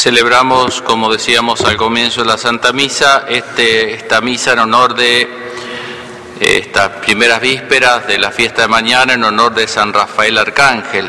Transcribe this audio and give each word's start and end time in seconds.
Celebramos, 0.00 0.80
como 0.80 1.12
decíamos 1.12 1.60
al 1.60 1.76
comienzo 1.76 2.22
de 2.22 2.28
la 2.28 2.38
Santa 2.38 2.72
Misa, 2.72 3.26
este, 3.28 3.92
esta 3.92 4.22
misa 4.22 4.54
en 4.54 4.60
honor 4.60 4.94
de 4.94 5.20
eh, 5.20 5.28
estas 6.40 6.88
primeras 7.04 7.38
vísperas 7.38 8.06
de 8.06 8.18
la 8.18 8.30
fiesta 8.30 8.62
de 8.62 8.68
mañana 8.68 9.12
en 9.12 9.24
honor 9.24 9.52
de 9.52 9.68
San 9.68 9.92
Rafael 9.92 10.38
Arcángel. 10.38 11.06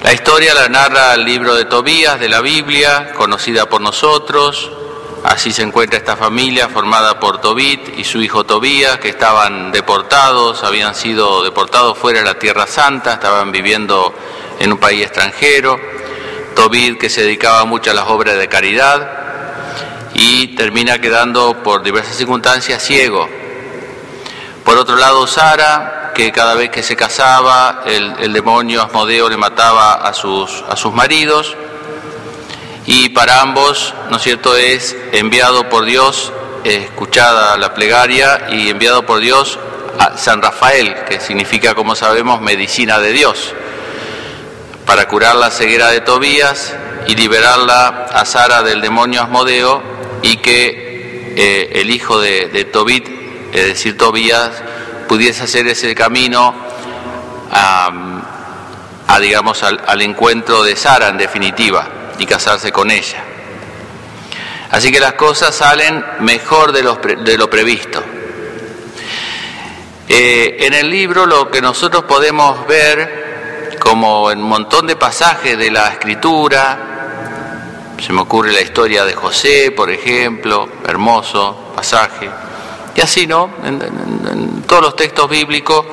La 0.00 0.12
historia 0.12 0.54
la 0.54 0.68
narra 0.68 1.14
el 1.14 1.24
libro 1.24 1.56
de 1.56 1.64
Tobías 1.64 2.20
de 2.20 2.28
la 2.28 2.40
Biblia, 2.40 3.12
conocida 3.16 3.68
por 3.68 3.80
nosotros. 3.80 4.70
Así 5.24 5.50
se 5.50 5.62
encuentra 5.62 5.98
esta 5.98 6.14
familia 6.14 6.68
formada 6.68 7.18
por 7.18 7.40
Tobit 7.40 7.98
y 7.98 8.04
su 8.04 8.22
hijo 8.22 8.44
Tobías, 8.44 9.00
que 9.00 9.08
estaban 9.08 9.72
deportados, 9.72 10.62
habían 10.62 10.94
sido 10.94 11.42
deportados 11.42 11.98
fuera 11.98 12.20
de 12.20 12.26
la 12.26 12.38
Tierra 12.38 12.68
Santa, 12.68 13.14
estaban 13.14 13.50
viviendo 13.50 14.14
en 14.60 14.72
un 14.72 14.78
país 14.78 15.02
extranjero. 15.02 16.05
Tobit 16.56 16.98
que 16.98 17.08
se 17.08 17.22
dedicaba 17.22 17.64
mucho 17.66 17.92
a 17.92 17.94
las 17.94 18.08
obras 18.08 18.36
de 18.36 18.48
caridad 18.48 19.08
y 20.14 20.56
termina 20.56 20.98
quedando 20.98 21.62
por 21.62 21.82
diversas 21.82 22.16
circunstancias 22.16 22.82
ciego. 22.82 23.28
Por 24.64 24.78
otro 24.78 24.96
lado, 24.96 25.26
Sara, 25.26 26.12
que 26.14 26.32
cada 26.32 26.54
vez 26.54 26.70
que 26.70 26.82
se 26.82 26.96
casaba, 26.96 27.82
el, 27.84 28.32
demonio 28.32 28.82
Asmodeo 28.82 29.28
le 29.28 29.36
mataba 29.36 29.92
a 29.92 30.14
sus, 30.14 30.64
a 30.68 30.74
sus 30.74 30.92
maridos. 30.92 31.54
Y 32.86 33.10
para 33.10 33.42
ambos, 33.42 33.94
¿no 34.10 34.16
es 34.16 34.22
cierto?, 34.22 34.56
es 34.56 34.96
enviado 35.12 35.68
por 35.68 35.84
Dios, 35.84 36.32
escuchada 36.64 37.56
la 37.58 37.74
plegaria, 37.74 38.46
y 38.50 38.70
enviado 38.70 39.04
por 39.04 39.20
Dios 39.20 39.58
a 39.98 40.16
San 40.16 40.40
Rafael, 40.40 41.04
que 41.08 41.20
significa, 41.20 41.74
como 41.74 41.94
sabemos, 41.94 42.40
medicina 42.40 42.98
de 42.98 43.12
Dios 43.12 43.54
para 44.86 45.08
curar 45.08 45.34
la 45.34 45.50
ceguera 45.50 45.90
de 45.90 46.00
Tobías 46.00 46.72
y 47.08 47.16
liberarla 47.16 48.06
a 48.12 48.24
Sara 48.24 48.62
del 48.62 48.80
demonio 48.80 49.20
Asmodeo 49.20 49.82
y 50.22 50.36
que 50.36 51.34
eh, 51.36 51.80
el 51.80 51.90
hijo 51.90 52.20
de, 52.20 52.64
Tobit, 52.72 53.06
es 53.52 53.66
decir, 53.66 53.98
Tobías, 53.98 54.52
pudiese 55.08 55.42
hacer 55.42 55.66
ese 55.66 55.94
camino 55.94 56.54
a, 57.50 59.18
digamos, 59.20 59.62
al, 59.62 60.02
encuentro 60.02 60.62
de 60.62 60.76
Sara 60.76 61.08
en 61.08 61.18
definitiva 61.18 61.88
y 62.18 62.26
casarse 62.26 62.70
con 62.70 62.90
ella. 62.90 63.22
Así 64.70 64.92
que 64.92 65.00
las 65.00 65.14
cosas 65.14 65.54
salen 65.54 66.04
mejor 66.20 66.72
de 66.72 66.82
lo, 66.82 66.96
de 66.96 67.36
lo 67.36 67.50
previsto. 67.50 68.02
Eh, 70.08 70.58
en 70.60 70.74
el 70.74 70.88
libro 70.88 71.26
lo 71.26 71.50
que 71.50 71.60
nosotros 71.60 72.04
podemos 72.04 72.66
ver 72.68 73.25
como 73.86 74.32
en 74.32 74.42
un 74.42 74.48
montón 74.48 74.84
de 74.88 74.96
pasajes 74.96 75.56
de 75.56 75.70
la 75.70 75.90
escritura, 75.90 77.94
se 78.04 78.12
me 78.12 78.22
ocurre 78.22 78.50
la 78.50 78.60
historia 78.60 79.04
de 79.04 79.14
José, 79.14 79.70
por 79.70 79.92
ejemplo, 79.92 80.68
hermoso 80.84 81.70
pasaje, 81.72 82.28
y 82.96 83.00
así, 83.00 83.28
¿no? 83.28 83.48
En, 83.62 84.64
todos 84.66 84.82
los 84.82 84.96
textos 84.96 85.30
bíblicos, 85.30 85.86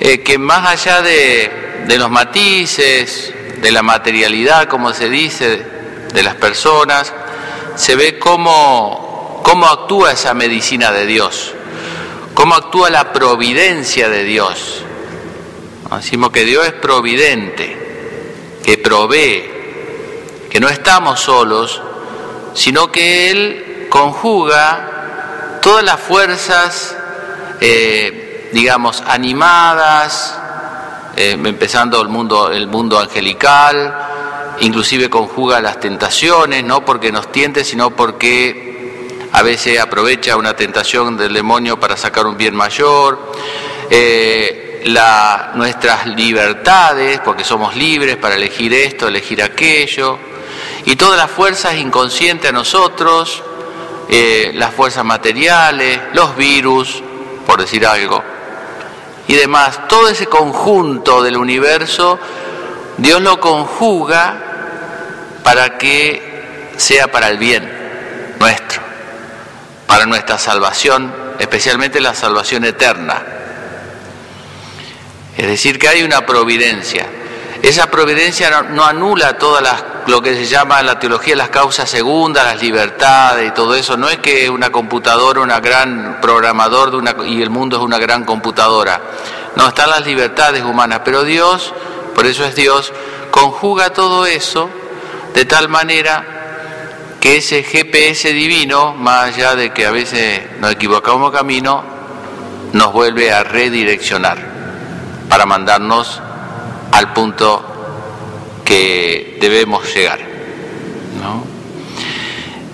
eh, 0.00 0.20
que 0.20 0.36
más 0.36 0.68
allá 0.68 1.00
de, 1.00 1.84
de 1.86 1.96
los 1.96 2.10
matices, 2.10 3.32
de 3.62 3.72
la 3.72 3.82
materialidad, 3.82 4.68
como 4.68 4.92
se 4.92 5.08
dice, 5.08 5.64
de 6.12 6.22
las 6.22 6.34
personas, 6.34 7.10
se 7.74 7.96
ve 7.96 8.18
cómo, 8.18 9.40
cómo 9.42 9.64
actúa 9.64 10.12
esa 10.12 10.34
medicina 10.34 10.92
de 10.92 11.06
Dios, 11.06 11.54
cómo 12.34 12.54
actúa 12.54 12.90
la 12.90 13.14
providencia 13.14 14.10
de 14.10 14.24
Dios 14.24 14.84
Decimos 15.96 16.30
que 16.30 16.44
Dios 16.44 16.66
es 16.66 16.72
providente, 16.72 17.76
que 18.64 18.78
provee, 18.78 19.50
que 20.50 20.60
no 20.60 20.68
estamos 20.68 21.20
solos, 21.20 21.82
sino 22.54 22.90
que 22.90 23.30
Él 23.30 23.86
conjuga 23.88 25.58
todas 25.62 25.84
las 25.84 26.00
fuerzas, 26.00 26.96
eh, 27.60 28.50
digamos, 28.52 29.02
animadas, 29.06 30.38
eh, 31.16 31.32
empezando 31.32 32.00
el 32.00 32.08
mundo, 32.08 32.50
el 32.50 32.66
mundo 32.66 32.98
angelical, 32.98 33.94
inclusive 34.60 35.10
conjuga 35.10 35.60
las 35.60 35.78
tentaciones, 35.78 36.64
no 36.64 36.84
porque 36.84 37.12
nos 37.12 37.30
tiente, 37.30 37.64
sino 37.64 37.90
porque 37.90 39.28
a 39.32 39.42
veces 39.42 39.78
aprovecha 39.78 40.36
una 40.36 40.54
tentación 40.54 41.16
del 41.16 41.32
demonio 41.32 41.78
para 41.78 41.96
sacar 41.96 42.26
un 42.26 42.36
bien 42.36 42.54
mayor. 42.54 43.32
Eh, 43.90 44.61
la, 44.86 45.52
nuestras 45.54 46.06
libertades, 46.06 47.20
porque 47.20 47.44
somos 47.44 47.76
libres 47.76 48.16
para 48.16 48.34
elegir 48.34 48.72
esto, 48.74 49.08
elegir 49.08 49.42
aquello, 49.42 50.18
y 50.84 50.96
todas 50.96 51.16
las 51.18 51.30
fuerzas 51.30 51.74
inconscientes 51.74 52.50
a 52.50 52.52
nosotros, 52.52 53.42
eh, 54.08 54.52
las 54.54 54.74
fuerzas 54.74 55.04
materiales, 55.04 56.00
los 56.12 56.36
virus, 56.36 57.02
por 57.46 57.60
decir 57.60 57.86
algo, 57.86 58.22
y 59.28 59.34
demás, 59.34 59.88
todo 59.88 60.08
ese 60.08 60.26
conjunto 60.26 61.22
del 61.22 61.36
universo, 61.36 62.18
Dios 62.98 63.22
lo 63.22 63.40
conjuga 63.40 64.52
para 65.42 65.78
que 65.78 66.72
sea 66.76 67.10
para 67.10 67.28
el 67.28 67.38
bien 67.38 68.36
nuestro, 68.38 68.82
para 69.86 70.06
nuestra 70.06 70.38
salvación, 70.38 71.14
especialmente 71.38 72.00
la 72.00 72.14
salvación 72.14 72.64
eterna. 72.64 73.31
Es 75.36 75.46
decir, 75.46 75.78
que 75.78 75.88
hay 75.88 76.02
una 76.02 76.26
providencia. 76.26 77.06
Esa 77.62 77.90
providencia 77.90 78.62
no, 78.70 78.84
anula 78.84 79.38
todas 79.38 79.62
las, 79.62 79.84
lo 80.08 80.20
que 80.20 80.34
se 80.34 80.46
llama 80.46 80.82
la 80.82 80.98
teología 80.98 81.36
las 81.36 81.48
causas 81.48 81.88
segundas, 81.88 82.44
las 82.44 82.60
libertades 82.60 83.48
y 83.48 83.54
todo 83.54 83.74
eso. 83.74 83.96
No 83.96 84.08
es 84.08 84.18
que 84.18 84.50
una 84.50 84.70
computadora, 84.70 85.40
una 85.40 85.60
gran 85.60 86.18
programador 86.20 87.02
y 87.26 87.40
el 87.40 87.50
mundo 87.50 87.76
es 87.76 87.82
una 87.82 87.98
gran 87.98 88.24
computadora. 88.24 89.00
No, 89.56 89.68
están 89.68 89.90
las 89.90 90.04
libertades 90.04 90.64
humanas, 90.64 91.02
pero 91.04 91.22
Dios, 91.22 91.72
por 92.14 92.26
eso 92.26 92.44
es 92.44 92.54
Dios, 92.54 92.92
conjuga 93.30 93.90
todo 93.90 94.26
eso 94.26 94.68
de 95.32 95.44
tal 95.44 95.68
manera 95.68 97.16
que 97.20 97.36
ese 97.36 97.62
GPS 97.62 98.32
divino, 98.32 98.92
más 98.94 99.34
allá 99.34 99.54
de 99.54 99.72
que 99.72 99.86
a 99.86 99.92
veces 99.92 100.58
nos 100.58 100.72
equivocamos 100.72 101.30
camino, 101.30 101.84
nos 102.72 102.92
vuelve 102.92 103.32
a 103.32 103.44
redireccionar 103.44 104.51
para 105.32 105.46
mandarnos 105.46 106.20
al 106.92 107.14
punto 107.14 107.64
que 108.66 109.38
debemos 109.40 109.82
llegar. 109.94 110.20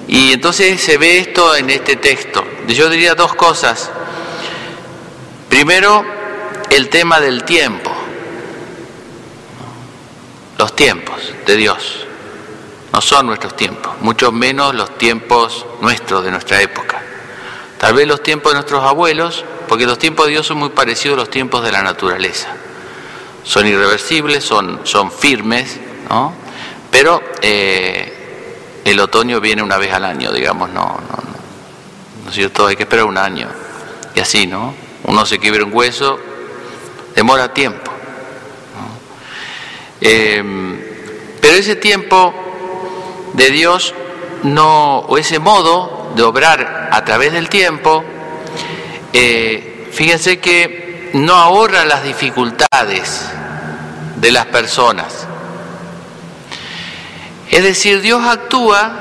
Y 0.08 0.32
entonces 0.32 0.80
se 0.80 0.98
ve 0.98 1.18
esto 1.18 1.54
en 1.54 1.70
este 1.70 1.94
texto. 1.94 2.44
Yo 2.66 2.90
diría 2.90 3.14
dos 3.14 3.36
cosas. 3.36 3.92
Primero, 5.48 6.04
el 6.70 6.88
tema 6.88 7.20
del 7.20 7.44
tiempo. 7.44 7.92
Los 10.58 10.74
tiempos 10.74 11.32
de 11.46 11.54
Dios. 11.54 12.06
No 12.92 13.00
son 13.00 13.26
nuestros 13.26 13.54
tiempos, 13.54 14.00
mucho 14.00 14.32
menos 14.32 14.74
los 14.74 14.98
tiempos 14.98 15.64
nuestros 15.80 16.24
de 16.24 16.32
nuestra 16.32 16.60
época. 16.60 17.00
Tal 17.78 17.94
vez 17.94 18.08
los 18.08 18.20
tiempos 18.20 18.50
de 18.50 18.54
nuestros 18.56 18.82
abuelos 18.82 19.44
porque 19.68 19.86
los 19.86 19.98
tiempos 19.98 20.26
de 20.26 20.32
Dios 20.32 20.46
son 20.46 20.58
muy 20.58 20.70
parecidos 20.70 21.16
a 21.16 21.20
los 21.20 21.30
tiempos 21.30 21.62
de 21.62 21.70
la 21.70 21.82
naturaleza. 21.82 22.48
Son 23.44 23.66
irreversibles, 23.66 24.44
son, 24.44 24.80
son 24.84 25.12
firmes, 25.12 25.78
¿no? 26.08 26.34
Pero 26.90 27.22
eh, 27.42 28.80
el 28.84 28.98
otoño 29.00 29.40
viene 29.40 29.62
una 29.62 29.76
vez 29.76 29.92
al 29.92 30.04
año, 30.04 30.32
digamos, 30.32 30.70
no, 30.70 30.82
no, 30.82 31.16
no. 31.16 31.38
¿No 32.24 32.30
es 32.30 32.34
cierto? 32.34 32.66
Hay 32.66 32.76
que 32.76 32.82
esperar 32.82 33.04
un 33.04 33.18
año. 33.18 33.48
Y 34.14 34.20
así, 34.20 34.46
¿no? 34.46 34.74
Uno 35.04 35.24
se 35.24 35.38
quiebra 35.38 35.64
un 35.64 35.72
hueso, 35.72 36.18
demora 37.14 37.52
tiempo. 37.52 37.92
Em, 40.00 40.80
pero 41.40 41.56
ese 41.56 41.76
tiempo 41.76 42.34
de 43.32 43.50
Dios 43.50 43.94
no, 44.42 44.98
o 45.00 45.18
ese 45.18 45.38
modo 45.38 46.12
de 46.14 46.22
obrar 46.22 46.88
a 46.92 47.04
través 47.04 47.32
del 47.32 47.48
tiempo, 47.48 48.04
eh, 49.12 49.88
fíjense 49.92 50.38
que 50.38 51.10
no 51.14 51.34
ahorra 51.34 51.84
las 51.84 52.04
dificultades 52.04 53.24
de 54.16 54.30
las 54.30 54.46
personas. 54.46 55.26
Es 57.50 57.62
decir, 57.62 58.00
Dios 58.02 58.24
actúa, 58.26 58.92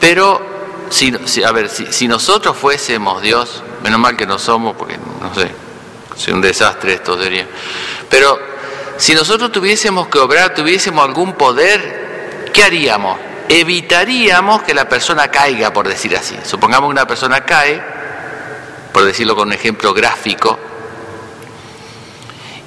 pero 0.00 0.52
si, 0.90 1.12
a 1.42 1.52
ver, 1.52 1.68
si, 1.68 2.06
nosotros 2.06 2.56
fuésemos 2.56 3.22
Dios, 3.22 3.62
menos 3.82 3.98
mal 3.98 4.16
que 4.16 4.26
no 4.26 4.38
somos, 4.38 4.76
porque 4.76 4.98
no 4.98 5.34
sé, 5.34 5.50
es 6.14 6.28
un 6.28 6.40
desastre 6.40 6.94
esto 6.94 7.20
sería. 7.20 7.46
Pero 8.10 8.38
si 8.98 9.14
nosotros 9.14 9.50
tuviésemos 9.50 10.08
que 10.08 10.18
obrar, 10.18 10.54
tuviésemos 10.54 11.04
algún 11.04 11.32
poder, 11.32 12.50
¿qué 12.52 12.62
haríamos? 12.62 13.18
Evitaríamos 13.48 14.62
que 14.62 14.74
la 14.74 14.88
persona 14.88 15.28
caiga, 15.28 15.72
por 15.72 15.88
decir 15.88 16.16
así. 16.16 16.36
Supongamos 16.44 16.88
que 16.88 16.92
una 16.92 17.06
persona 17.06 17.44
cae, 17.44 17.82
por 18.92 19.04
decirlo 19.04 19.34
con 19.34 19.48
un 19.48 19.54
ejemplo 19.54 19.94
gráfico. 19.94 20.58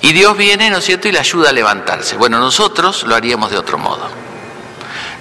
Y 0.02 0.14
Dios 0.14 0.38
viene, 0.38 0.70
¿no 0.70 0.78
es 0.78 0.86
cierto?, 0.86 1.08
y 1.08 1.12
le 1.12 1.20
ayuda 1.20 1.50
a 1.50 1.54
levantarse. 1.54 2.16
Bueno, 2.18 2.40
nosotros 2.40 3.04
lo 3.04 3.16
haríamos 3.16 3.52
de 3.52 3.58
otro 3.58 3.78
modo. 3.78 4.08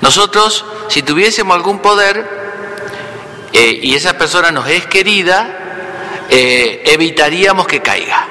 Nosotros, 0.00 0.64
si 0.88 1.02
tuviésemos 1.02 1.54
algún 1.56 1.78
poder 1.78 2.44
eh, 3.52 3.80
y 3.82 3.94
esa 3.94 4.18
persona 4.18 4.50
nos 4.50 4.68
es 4.68 4.86
querida, 4.86 6.26
eh, 6.28 6.82
evitaríamos 6.86 7.66
que 7.66 7.80
caiga. 7.80 8.28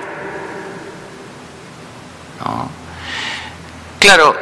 Claro, 4.00 4.36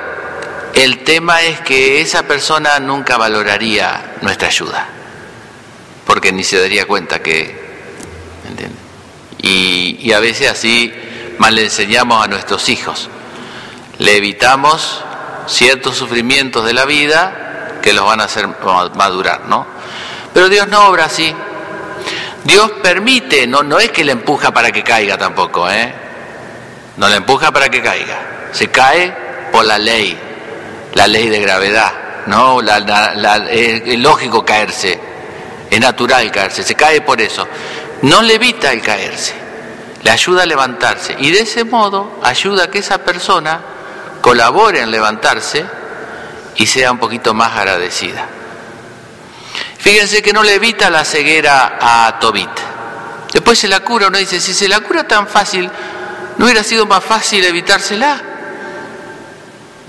el 0.74 1.04
tema 1.04 1.44
es 1.44 1.60
que 1.62 2.01
esa 2.01 2.24
persona 2.24 2.80
nunca 2.80 3.16
valoraría 3.16 4.16
nuestra 4.22 4.48
ayuda, 4.48 4.88
porque 6.06 6.31
ni 6.31 6.44
se 6.44 6.60
daría 6.60 6.88
cuenta 6.88 7.22
que... 7.22 7.61
Y, 9.42 10.12
a 10.14 10.20
veces 10.20 10.50
así 10.50 10.94
mal 11.38 11.56
le 11.56 11.66
enseñamos 11.66 12.24
a 12.24 12.28
nuestros 12.28 12.70
hijos. 12.70 13.10
Le 13.98 14.18
evitamos 14.18 15.04
ciertos 15.48 15.98
sufrimientos 15.98 16.66
de 16.66 16.74
la 16.74 16.86
vida 16.86 17.80
que 17.82 17.94
los 17.94 18.06
van 18.06 18.22
a 18.22 18.26
hacer 18.26 18.48
madurar, 18.96 19.46
¿no? 19.48 19.66
Pero 20.34 20.50
Dios 20.50 20.68
no 20.68 20.88
obra 20.88 21.06
así. 21.06 21.34
Dios 22.44 22.72
permite, 22.82 23.48
no, 23.48 23.64
no 23.64 23.80
es 23.80 23.92
que 23.92 24.04
le 24.04 24.12
empuja 24.12 24.52
para 24.52 24.72
que 24.72 24.84
caiga 24.84 25.18
tampoco, 25.18 25.70
¿eh? 25.70 25.94
No 26.98 27.08
le 27.08 27.18
empuja 27.18 27.52
para 27.52 27.70
que 27.70 27.82
caiga. 27.82 28.50
Se 28.52 28.68
cae 28.70 29.14
por 29.52 29.66
la 29.66 29.78
ley, 29.78 30.18
la 30.94 31.08
ley 31.08 31.30
de 31.30 31.40
gravedad, 31.40 31.92
¿no? 32.28 32.60
es 32.62 34.00
lógico 34.00 34.44
caerse, 34.44 35.00
es 35.70 35.80
natural 35.80 36.32
caerse, 36.32 36.64
se 36.64 36.76
cae 36.76 37.02
por 37.02 37.22
eso. 37.22 37.48
No 38.03 38.21
le 38.21 38.36
evita 38.36 38.71
el 38.71 38.81
caerse, 38.81 39.33
le 40.01 40.09
ayuda 40.09 40.44
a 40.44 40.45
levantarse 40.45 41.15
y 41.19 41.31
de 41.31 41.42
ese 41.42 41.63
modo 41.63 42.19
ayuda 42.24 42.65
a 42.65 42.68
que 42.71 42.80
esa 42.80 43.00
persona 43.00 43.62
colabore 44.21 44.81
en 44.81 44.89
levantarse 44.89 45.65
y 46.56 46.65
sea 46.65 46.92
un 46.92 46.98
poquito 46.98 47.33
más 47.33 47.56
agradecida. 47.56 48.25
Fíjense 49.77 50.21
que 50.21 50.33
no 50.33 50.44
le 50.44 50.56
evita 50.56 50.89
la 50.89 51.03
ceguera 51.06 51.77
a 51.80 52.19
Tobit. 52.19 52.50
Después 53.33 53.57
se 53.57 53.68
la 53.68 53.80
cura, 53.81 54.07
uno 54.07 54.18
dice, 54.18 54.39
si 54.39 54.54
se 54.54 54.68
la 54.68 54.81
cura 54.81 55.07
tan 55.07 55.27
fácil, 55.27 55.69
¿no 56.38 56.45
hubiera 56.45 56.63
sido 56.63 56.86
más 56.86 57.04
fácil 57.04 57.44
evitársela? 57.44 58.21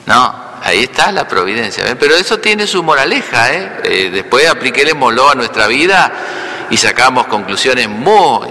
No, 0.06 0.35
ahí 0.62 0.85
está 0.85 1.12
la 1.12 1.26
providencia. 1.26 1.87
¿eh? 1.87 1.97
Pero 1.97 2.15
eso 2.15 2.38
tiene 2.38 2.67
su 2.67 2.82
moraleja. 2.82 3.53
¿eh? 3.53 3.81
eh 3.85 4.11
después 4.11 4.49
apliquémoslo 4.49 5.31
a 5.31 5.35
nuestra 5.35 5.67
vida 5.67 6.12
y 6.73 6.79
sacamos 6.79 7.27
conclusiones 7.27 7.87
muy, 7.87 8.49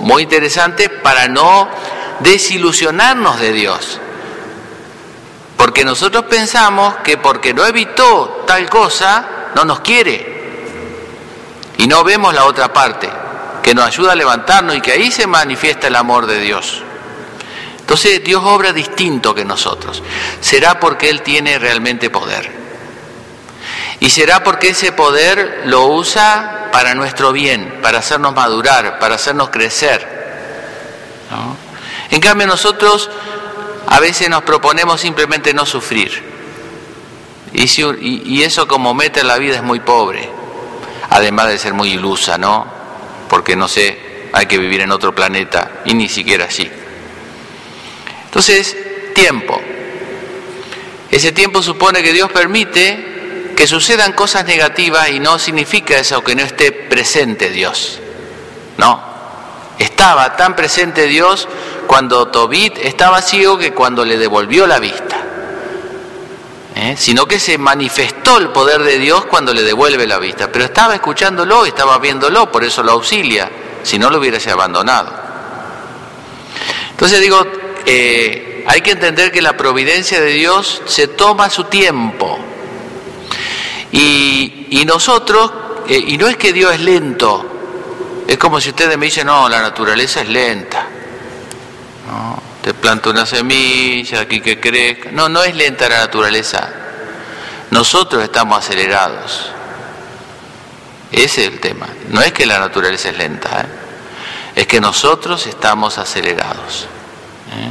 muy 0.00 0.22
interesantes 0.22 0.88
para 0.88 1.28
no 1.28 1.68
desilusionarnos 2.20 3.38
de 3.38 3.52
Dios. 3.52 4.00
Porque 5.54 5.84
nosotros 5.84 6.24
pensamos 6.30 6.94
que 7.04 7.18
porque 7.18 7.52
no 7.52 7.66
evitó 7.66 8.44
tal 8.46 8.70
cosa, 8.70 9.50
no 9.54 9.66
nos 9.66 9.80
quiere. 9.80 10.38
Y 11.76 11.86
no 11.86 12.02
vemos 12.04 12.32
la 12.32 12.46
otra 12.46 12.72
parte, 12.72 13.10
que 13.62 13.74
nos 13.74 13.84
ayuda 13.84 14.12
a 14.12 14.16
levantarnos 14.16 14.74
y 14.74 14.80
que 14.80 14.92
ahí 14.92 15.12
se 15.12 15.26
manifiesta 15.26 15.88
el 15.88 15.96
amor 15.96 16.24
de 16.24 16.40
Dios. 16.40 16.82
Entonces 17.80 18.24
Dios 18.24 18.42
obra 18.46 18.72
distinto 18.72 19.34
que 19.34 19.44
nosotros. 19.44 20.02
Será 20.40 20.80
porque 20.80 21.10
Él 21.10 21.20
tiene 21.20 21.58
realmente 21.58 22.08
poder. 22.08 22.50
Y 24.00 24.08
será 24.08 24.42
porque 24.42 24.70
ese 24.70 24.92
poder 24.92 25.64
lo 25.66 25.84
usa 25.88 26.57
para 26.72 26.94
nuestro 26.94 27.32
bien, 27.32 27.80
para 27.82 27.98
hacernos 27.98 28.34
madurar, 28.34 28.98
para 28.98 29.14
hacernos 29.14 29.50
crecer. 29.50 30.18
En 32.10 32.20
cambio 32.20 32.46
nosotros 32.46 33.10
a 33.86 34.00
veces 34.00 34.28
nos 34.28 34.42
proponemos 34.42 35.00
simplemente 35.00 35.54
no 35.54 35.66
sufrir. 35.66 36.28
Y, 37.52 38.42
eso 38.42 38.68
como 38.68 38.94
meta 38.94 39.20
en 39.20 39.26
la 39.26 39.38
vida 39.38 39.56
es 39.56 39.62
muy 39.62 39.80
pobre, 39.80 40.28
además 41.10 41.48
de 41.48 41.58
ser 41.58 41.72
muy 41.72 41.92
ilusa, 41.92 42.36
¿no? 42.36 42.66
Porque 43.28 43.56
no 43.56 43.68
sé, 43.68 44.28
hay 44.32 44.46
que 44.46 44.58
vivir 44.58 44.82
en 44.82 44.92
otro 44.92 45.14
planeta 45.14 45.80
y 45.86 45.94
ni 45.94 46.08
siquiera 46.08 46.44
así. 46.44 46.70
Entonces, 48.26 48.76
tiempo. 49.14 49.60
Ese 51.10 51.32
tiempo 51.32 51.62
supone 51.62 52.02
que 52.02 52.12
Dios 52.12 52.30
permite 52.30 53.07
que 53.58 53.66
sucedan 53.66 54.12
cosas 54.12 54.44
negativas 54.44 55.10
y 55.10 55.18
no 55.18 55.36
significa 55.36 55.98
eso 55.98 56.22
que 56.22 56.36
no 56.36 56.42
esté 56.42 56.70
presente 56.70 57.50
Dios. 57.50 57.98
No. 58.76 59.02
Estaba 59.76 60.36
tan 60.36 60.54
presente 60.54 61.08
Dios 61.08 61.48
cuando 61.88 62.28
Tobit 62.28 62.78
estaba 62.78 63.20
ciego 63.20 63.58
que 63.58 63.74
cuando 63.74 64.04
le 64.04 64.16
devolvió 64.16 64.64
la 64.68 64.78
vista. 64.78 65.16
¿Eh? 66.76 66.94
Sino 66.96 67.26
que 67.26 67.40
se 67.40 67.58
manifestó 67.58 68.38
el 68.38 68.50
poder 68.50 68.84
de 68.84 68.96
Dios 69.00 69.26
cuando 69.26 69.52
le 69.52 69.64
devuelve 69.64 70.06
la 70.06 70.18
vista. 70.18 70.52
Pero 70.52 70.64
estaba 70.66 70.94
escuchándolo, 70.94 71.66
estaba 71.66 71.98
viéndolo, 71.98 72.52
por 72.52 72.62
eso 72.62 72.84
lo 72.84 72.92
auxilia. 72.92 73.50
Si 73.82 73.98
no 73.98 74.08
lo 74.08 74.18
hubiese 74.18 74.52
abandonado. 74.52 75.12
Entonces 76.92 77.20
digo, 77.20 77.44
eh, 77.84 78.62
hay 78.68 78.82
que 78.82 78.92
entender 78.92 79.32
que 79.32 79.42
la 79.42 79.56
providencia 79.56 80.20
de 80.20 80.30
Dios 80.30 80.80
se 80.86 81.08
toma 81.08 81.50
su 81.50 81.64
tiempo. 81.64 82.44
Y, 83.92 84.84
nosotros, 84.86 85.50
eh, 85.88 86.02
y 86.08 86.18
no 86.18 86.28
es 86.28 86.36
que 86.36 86.52
Dios 86.52 86.74
es 86.74 86.80
lento, 86.80 87.44
es 88.26 88.36
como 88.36 88.60
si 88.60 88.70
ustedes 88.70 88.98
me 88.98 89.06
dicen, 89.06 89.26
no, 89.26 89.48
la 89.48 89.60
naturaleza 89.60 90.20
es 90.20 90.28
lenta. 90.28 90.86
¿No? 92.06 92.42
Te 92.62 92.74
planto 92.74 93.10
una 93.10 93.24
semilla, 93.24 94.20
aquí 94.20 94.40
que 94.40 94.60
crezca. 94.60 95.10
No, 95.12 95.28
no 95.28 95.42
es 95.42 95.54
lenta 95.54 95.88
la 95.88 95.98
naturaleza. 95.98 96.68
Nosotros 97.70 98.22
estamos 98.22 98.58
acelerados. 98.58 99.50
Ese 101.10 101.46
es 101.46 101.52
el 101.52 101.60
tema. 101.60 101.88
No 102.08 102.20
es 102.20 102.32
que 102.32 102.44
la 102.44 102.58
naturaleza 102.58 103.08
es 103.08 103.16
lenta, 103.16 103.60
¿eh? 103.60 103.66
es 104.56 104.66
que 104.66 104.80
nosotros 104.80 105.46
estamos 105.46 105.96
acelerados. 105.96 106.86
¿eh? 107.52 107.70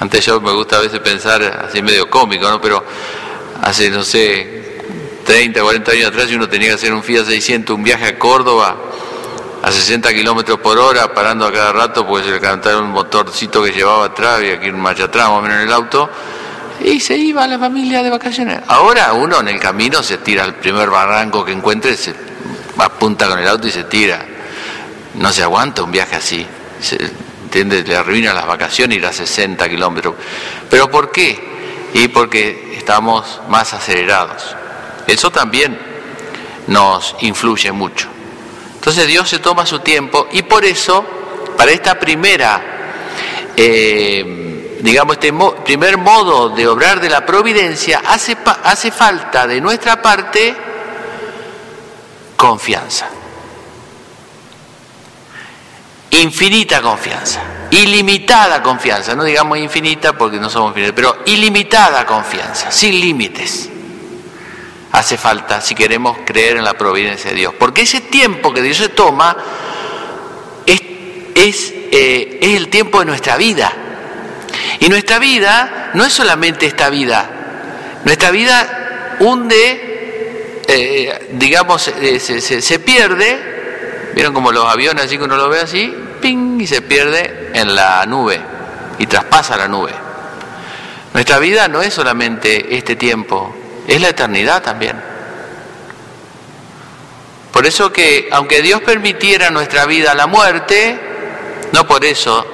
Antes 0.00 0.24
yo 0.26 0.40
me 0.40 0.52
gusta 0.52 0.76
a 0.76 0.80
veces 0.80 1.00
pensar 1.00 1.42
así 1.68 1.80
medio 1.80 2.10
cómico, 2.10 2.48
¿no? 2.50 2.60
Pero 2.60 2.84
hace, 3.62 3.88
no 3.90 4.02
sé, 4.02 4.65
30, 5.26 5.60
40 5.60 5.92
años 5.92 6.06
atrás 6.06 6.30
uno 6.32 6.48
tenía 6.48 6.68
que 6.68 6.74
hacer 6.74 6.94
un 6.94 7.02
Fiat 7.02 7.24
600, 7.24 7.76
un 7.76 7.82
viaje 7.82 8.06
a 8.06 8.18
Córdoba 8.18 8.76
a 9.62 9.72
60 9.72 10.14
kilómetros 10.14 10.60
por 10.60 10.78
hora, 10.78 11.12
parando 11.12 11.44
a 11.44 11.52
cada 11.52 11.72
rato, 11.72 12.06
porque 12.06 12.26
se 12.26 12.32
le 12.32 12.40
cantaba 12.40 12.80
un 12.80 12.90
motorcito 12.90 13.62
que 13.64 13.72
llevaba 13.72 14.04
atrás, 14.06 14.40
y 14.42 14.50
aquí 14.50 14.68
un 14.68 14.80
marcha 14.80 15.04
atrás, 15.04 15.28
más 15.28 15.38
o 15.38 15.42
menos 15.42 15.56
en 15.56 15.64
el 15.64 15.72
auto, 15.72 16.08
y 16.84 17.00
se 17.00 17.16
iba 17.16 17.46
la 17.48 17.58
familia 17.58 18.02
de 18.02 18.10
vacaciones. 18.10 18.60
Ahora 18.68 19.12
uno 19.14 19.40
en 19.40 19.48
el 19.48 19.58
camino 19.58 20.02
se 20.02 20.18
tira 20.18 20.44
al 20.44 20.54
primer 20.54 20.88
barranco 20.88 21.44
que 21.44 21.50
encuentre, 21.50 21.96
se 21.96 22.14
apunta 22.78 23.26
con 23.26 23.38
el 23.40 23.48
auto 23.48 23.66
y 23.66 23.72
se 23.72 23.84
tira. 23.84 24.24
No 25.14 25.32
se 25.32 25.42
aguanta 25.42 25.82
un 25.82 25.90
viaje 25.90 26.16
así. 26.16 26.46
Le 27.52 27.96
arruina 27.96 28.34
las 28.34 28.46
vacaciones 28.46 28.98
ir 28.98 29.06
a 29.06 29.12
60 29.12 29.68
kilómetros. 29.68 30.14
¿Pero 30.68 30.90
por 30.90 31.10
qué? 31.10 31.88
Y 31.94 32.08
porque 32.08 32.74
estamos 32.76 33.40
más 33.48 33.72
acelerados. 33.72 34.54
Eso 35.06 35.30
también 35.30 35.78
nos 36.66 37.14
influye 37.20 37.72
mucho. 37.72 38.08
Entonces 38.74 39.06
Dios 39.06 39.28
se 39.28 39.38
toma 39.38 39.66
su 39.66 39.80
tiempo 39.80 40.28
y 40.32 40.42
por 40.42 40.64
eso, 40.64 41.04
para 41.56 41.70
esta 41.70 41.98
primera, 41.98 43.52
eh, 43.56 44.78
digamos, 44.80 45.16
este 45.16 45.32
primer 45.64 45.98
modo 45.98 46.50
de 46.50 46.66
obrar 46.68 47.00
de 47.00 47.08
la 47.08 47.24
providencia, 47.24 48.02
hace, 48.06 48.36
hace 48.64 48.90
falta 48.90 49.46
de 49.46 49.60
nuestra 49.60 50.00
parte 50.00 50.54
confianza 52.36 53.08
infinita 56.10 56.80
confianza, 56.80 57.42
ilimitada 57.70 58.62
confianza, 58.62 59.14
no 59.14 59.24
digamos 59.24 59.58
infinita 59.58 60.12
porque 60.16 60.38
no 60.38 60.48
somos 60.48 60.70
infinitos, 60.70 60.94
pero 60.94 61.18
ilimitada 61.26 62.06
confianza, 62.06 62.70
sin 62.70 63.00
límites. 63.00 63.70
Hace 64.92 65.18
falta 65.18 65.60
si 65.60 65.74
queremos 65.74 66.18
creer 66.24 66.56
en 66.56 66.64
la 66.64 66.74
providencia 66.74 67.30
de 67.30 67.36
Dios, 67.36 67.54
porque 67.58 67.82
ese 67.82 68.00
tiempo 68.00 68.52
que 68.52 68.62
Dios 68.62 68.78
se 68.78 68.88
toma 68.88 69.36
es, 70.64 70.80
es, 71.34 71.74
eh, 71.92 72.38
es 72.40 72.56
el 72.56 72.68
tiempo 72.68 73.00
de 73.00 73.06
nuestra 73.06 73.36
vida. 73.36 73.72
Y 74.80 74.88
nuestra 74.88 75.18
vida 75.18 75.90
no 75.94 76.04
es 76.04 76.12
solamente 76.12 76.66
esta 76.66 76.88
vida, 76.88 77.28
nuestra 78.04 78.30
vida 78.30 79.16
hunde, 79.20 80.62
eh, 80.68 81.28
digamos, 81.32 81.88
eh, 81.88 82.20
se, 82.20 82.40
se 82.40 82.78
pierde 82.78 83.56
¿Vieron 84.16 84.32
como 84.32 84.50
los 84.50 84.64
aviones 84.64 85.04
así 85.04 85.18
que 85.18 85.24
uno 85.24 85.36
lo 85.36 85.50
ve 85.50 85.60
así? 85.60 85.94
¡Ping! 86.22 86.58
Y 86.58 86.66
se 86.66 86.80
pierde 86.80 87.50
en 87.52 87.74
la 87.74 88.06
nube 88.06 88.40
y 88.98 89.06
traspasa 89.06 89.58
la 89.58 89.68
nube. 89.68 89.92
Nuestra 91.12 91.38
vida 91.38 91.68
no 91.68 91.82
es 91.82 91.92
solamente 91.92 92.78
este 92.78 92.96
tiempo, 92.96 93.54
es 93.86 94.00
la 94.00 94.08
eternidad 94.08 94.62
también. 94.62 95.00
Por 97.52 97.66
eso 97.66 97.90
que 97.90 98.28
aunque 98.32 98.60
Dios 98.60 98.82
permitiera 98.82 99.50
nuestra 99.50 99.86
vida 99.86 100.14
la 100.14 100.26
muerte, 100.26 100.98
no 101.72 101.86
por 101.86 102.04
eso 102.04 102.44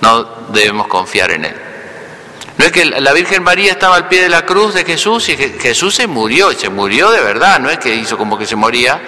no 0.00 0.24
debemos 0.48 0.86
confiar 0.86 1.30
en 1.32 1.44
Él. 1.44 1.54
No 2.56 2.64
es 2.64 2.72
que 2.72 2.86
la 2.86 3.12
Virgen 3.12 3.42
María 3.42 3.72
estaba 3.72 3.96
al 3.96 4.08
pie 4.08 4.22
de 4.22 4.28
la 4.30 4.46
cruz 4.46 4.72
de 4.72 4.84
Jesús 4.84 5.28
y 5.28 5.36
Jesús 5.36 5.94
se 5.94 6.06
murió, 6.06 6.50
y 6.50 6.54
se 6.54 6.70
murió 6.70 7.10
de 7.10 7.20
verdad, 7.20 7.60
no 7.60 7.68
es 7.68 7.78
que 7.78 7.94
hizo 7.94 8.16
como 8.16 8.38
que 8.38 8.46
se 8.46 8.56
moría, 8.56 8.98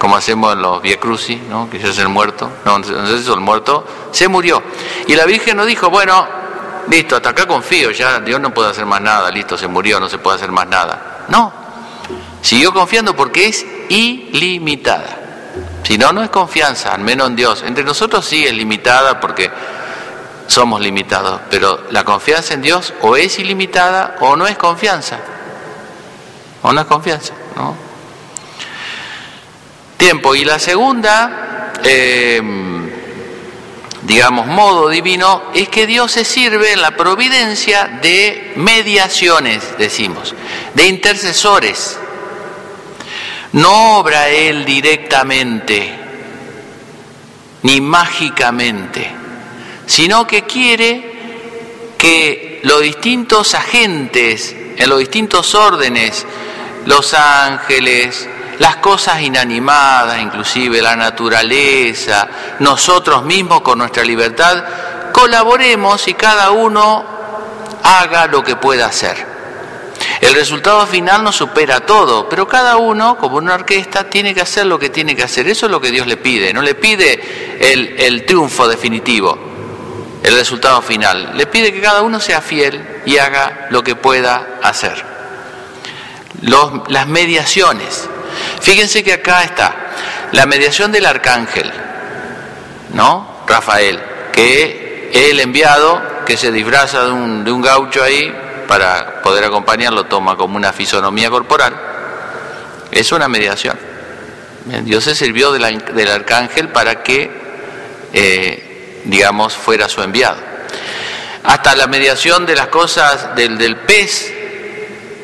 como 0.00 0.16
hacemos 0.16 0.52
en 0.54 0.62
los 0.62 0.82
Via 0.82 0.98
Crucis, 0.98 1.40
¿no? 1.42 1.70
que 1.70 1.78
se 1.78 1.88
hace 1.88 2.02
el 2.02 2.08
muerto, 2.08 2.50
no, 2.64 2.78
no 2.80 3.06
se 3.06 3.14
hizo 3.14 3.34
el 3.34 3.40
muerto, 3.40 3.86
se 4.10 4.26
murió. 4.26 4.62
Y 5.06 5.14
la 5.14 5.26
Virgen 5.26 5.56
no 5.56 5.64
dijo, 5.64 5.90
bueno, 5.90 6.37
listo, 6.90 7.16
hasta 7.16 7.30
acá 7.30 7.46
confío, 7.46 7.90
ya 7.90 8.20
Dios 8.20 8.40
no 8.40 8.52
puede 8.52 8.70
hacer 8.70 8.86
más 8.86 9.00
nada, 9.00 9.30
listo, 9.30 9.56
se 9.56 9.68
murió, 9.68 10.00
no 10.00 10.08
se 10.08 10.18
puede 10.18 10.36
hacer 10.36 10.50
más 10.50 10.66
nada. 10.66 11.26
No, 11.28 11.52
siguió 12.40 12.72
confiando 12.72 13.14
porque 13.14 13.46
es 13.46 13.64
ilimitada. 13.88 15.16
Si 15.82 15.96
no, 15.96 16.12
no 16.12 16.22
es 16.22 16.30
confianza, 16.30 16.92
al 16.92 17.00
menos 17.00 17.28
en 17.28 17.36
Dios. 17.36 17.62
Entre 17.66 17.82
nosotros 17.82 18.24
sí 18.24 18.46
es 18.46 18.52
limitada 18.52 19.20
porque 19.20 19.50
somos 20.46 20.80
limitados, 20.80 21.40
pero 21.50 21.84
la 21.90 22.04
confianza 22.04 22.54
en 22.54 22.62
Dios 22.62 22.92
o 23.00 23.16
es 23.16 23.38
ilimitada 23.38 24.16
o 24.20 24.36
no 24.36 24.46
es 24.46 24.58
confianza. 24.58 25.18
O 26.62 26.72
no 26.72 26.80
es 26.80 26.86
confianza, 26.86 27.32
¿no? 27.56 27.74
Tiempo. 29.96 30.34
Y 30.34 30.44
la 30.44 30.58
segunda, 30.58 31.72
eh, 31.82 32.40
digamos, 34.08 34.48
modo 34.48 34.88
divino 34.88 35.44
es 35.54 35.68
que 35.68 35.86
Dios 35.86 36.10
se 36.10 36.24
sirve 36.24 36.72
en 36.72 36.82
la 36.82 36.96
providencia 36.96 38.00
de 38.02 38.54
mediaciones, 38.56 39.62
decimos, 39.78 40.34
de 40.74 40.88
intercesores. 40.88 41.96
No 43.52 43.98
obra 43.98 44.28
Él 44.28 44.64
directamente, 44.64 45.92
ni 47.62 47.80
mágicamente 47.80 49.18
sino 49.88 50.26
que 50.26 50.42
quiere 50.42 51.02
que 51.96 52.60
los 52.62 52.82
distintos 52.82 53.54
agentes, 53.54 54.54
en 54.76 54.88
los 54.88 54.98
distintos 54.98 55.54
órdenes, 55.54 56.26
los 56.84 57.14
ángeles, 57.14 58.28
las 58.58 58.76
cosas 58.76 59.20
inanimadas, 59.20 60.20
inclusive 60.20 60.82
la 60.82 60.96
naturaleza, 60.96 62.28
nosotros 62.60 63.24
mismos 63.24 63.60
con 63.60 63.78
nuestra 63.78 64.04
libertad, 64.04 64.64
colaboremos 65.12 66.06
y 66.08 66.14
cada 66.14 66.50
uno 66.50 67.04
haga 67.82 68.26
lo 68.26 68.42
que 68.42 68.56
pueda 68.56 68.86
hacer. 68.86 69.26
El 70.20 70.34
resultado 70.34 70.86
final 70.86 71.22
no 71.22 71.32
supera 71.32 71.80
todo, 71.80 72.28
pero 72.28 72.46
cada 72.48 72.76
uno, 72.76 73.16
como 73.18 73.36
una 73.36 73.54
orquesta, 73.54 74.10
tiene 74.10 74.34
que 74.34 74.40
hacer 74.40 74.66
lo 74.66 74.78
que 74.78 74.90
tiene 74.90 75.14
que 75.14 75.22
hacer. 75.22 75.48
Eso 75.48 75.66
es 75.66 75.72
lo 75.72 75.80
que 75.80 75.90
Dios 75.90 76.06
le 76.06 76.16
pide, 76.16 76.52
no 76.52 76.62
le 76.62 76.74
pide 76.74 77.62
el, 77.72 77.94
el 77.98 78.26
triunfo 78.26 78.68
definitivo 78.68 79.48
el 80.22 80.34
resultado 80.34 80.82
final. 80.82 81.32
Le 81.34 81.46
pide 81.46 81.72
que 81.72 81.80
cada 81.80 82.02
uno 82.02 82.20
sea 82.20 82.40
fiel 82.40 83.02
y 83.06 83.16
haga 83.18 83.68
lo 83.70 83.82
que 83.82 83.94
pueda 83.96 84.58
hacer. 84.62 85.04
las 86.42 87.06
mediaciones. 87.06 88.08
Fíjense 88.60 89.02
que 89.02 89.14
acá 89.14 89.44
está 89.44 89.74
la 90.32 90.46
mediación 90.46 90.92
del 90.92 91.06
arcángel, 91.06 91.70
¿no? 92.92 93.44
Rafael, 93.46 94.00
que 94.32 95.10
es 95.12 95.30
el 95.30 95.40
enviado 95.40 96.02
que 96.26 96.36
se 96.36 96.52
disfraza 96.52 97.04
de 97.04 97.12
un, 97.12 97.44
de 97.44 97.50
un 97.50 97.62
gaucho 97.62 98.02
ahí 98.02 98.34
para 98.66 99.22
poder 99.22 99.44
acompañarlo, 99.44 100.04
toma 100.04 100.36
como 100.36 100.56
una 100.56 100.72
fisonomía 100.72 101.30
corporal. 101.30 101.74
Es 102.90 103.12
una 103.12 103.28
mediación. 103.28 103.78
Dios 104.84 105.04
se 105.04 105.14
sirvió 105.14 105.50
del 105.52 106.08
arcángel 106.08 106.68
para 106.68 107.02
que 107.02 107.48
eh, 108.12 109.02
digamos, 109.04 109.54
fuera 109.54 109.88
su 109.88 110.02
enviado. 110.02 110.38
Hasta 111.44 111.74
la 111.76 111.86
mediación 111.86 112.46
de 112.46 112.56
las 112.56 112.68
cosas 112.68 113.34
del, 113.34 113.56
del 113.56 113.76
pez, 113.76 114.32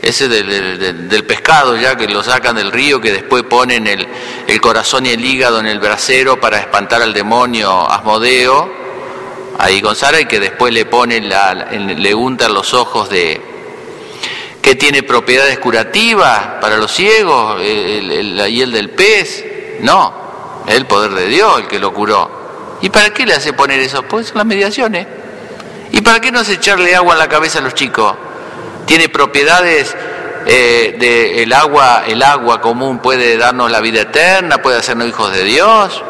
ese 0.05 0.29
del, 0.29 1.09
del, 1.09 1.25
pescado 1.25 1.77
ya 1.77 1.97
que 1.97 2.07
lo 2.07 2.23
sacan 2.23 2.57
del 2.57 2.71
río, 2.71 3.01
que 3.01 3.13
después 3.13 3.43
ponen 3.45 3.87
el, 3.87 4.07
corazón 4.61 5.07
y 5.07 5.11
el 5.11 5.25
hígado 5.25 5.61
en 5.61 5.67
el 5.67 5.79
brasero 5.79 6.41
para 6.41 6.59
espantar 6.59 7.03
al 7.03 7.13
demonio 7.13 7.91
Asmodeo, 7.91 8.71
ahí 9.59 9.81
con 9.81 9.97
Sara, 9.97 10.21
y 10.21 10.27
que 10.27 10.41
después 10.41 10.73
le 10.73 10.85
ponen 10.85 11.29
la, 11.29 11.55
le 11.55 12.15
untan 12.15 12.53
los 12.53 12.75
ojos 12.75 13.09
de 13.09 13.41
que 14.61 14.75
tiene 14.75 15.03
propiedades 15.03 15.59
curativas 15.59 16.39
para 16.61 16.79
los 16.79 16.91
ciegos, 16.91 17.61
el, 17.61 18.11
el, 18.11 18.49
y 18.49 18.63
el 18.63 18.73
del 18.73 18.91
pez, 18.91 19.45
no, 19.81 20.65
es 20.67 20.75
el 20.75 20.87
poder 20.87 21.13
de 21.13 21.29
Dios 21.29 21.61
el 21.61 21.67
que 21.67 21.79
lo 21.79 21.93
curó. 21.93 22.45
¿Y 22.81 22.91
para 22.91 23.11
qué 23.11 23.27
le 23.27 23.35
hace 23.35 23.53
poner 23.53 23.81
eso? 23.81 24.03
Pues 24.03 24.35
las 24.35 24.47
mediaciones. 24.47 25.07
¿Y 25.93 26.01
para 26.01 26.21
qué 26.21 26.33
no 26.33 26.41
hace 26.41 26.55
echarle 26.55 26.95
agua 26.95 27.13
en 27.15 27.19
la 27.19 27.29
cabeza 27.29 27.59
a 27.59 27.63
los 27.63 27.75
chicos? 27.75 28.15
Tiene 28.87 29.09
propiedades 29.09 29.95
eh, 30.47 30.97
de 30.99 31.43
el 31.43 31.53
agua, 31.53 32.05
el 32.07 32.23
agua 32.23 32.61
común 32.61 32.99
puede 32.99 33.37
darnos 33.37 33.71
la 33.71 33.81
vida 33.81 34.03
eterna, 34.03 34.59
puede 34.59 34.79
hacernos 34.79 35.09
hijos 35.09 35.33
de 35.33 35.45
Dios. 35.45 36.03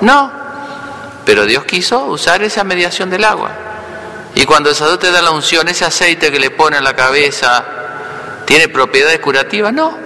No, 0.00 0.32
pero 1.24 1.46
Dios 1.46 1.64
quiso 1.64 2.04
usar 2.04 2.42
esa 2.42 2.64
mediación 2.64 3.10
del 3.10 3.24
agua. 3.24 3.50
Y 4.34 4.44
cuando 4.44 4.70
el 4.70 4.76
sacerdote 4.76 5.10
da 5.10 5.22
la 5.22 5.30
unción, 5.30 5.68
ese 5.68 5.84
aceite 5.84 6.30
que 6.30 6.38
le 6.38 6.50
pone 6.50 6.76
en 6.76 6.84
la 6.84 6.94
cabeza, 6.94 7.64
¿tiene 8.44 8.68
propiedades 8.68 9.18
curativas? 9.18 9.72
No, 9.72 9.96